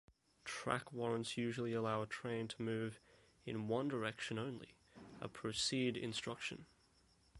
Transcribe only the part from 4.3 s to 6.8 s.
only-a "Proceed" instruction.